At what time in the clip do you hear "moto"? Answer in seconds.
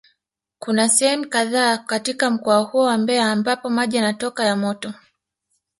4.55-4.93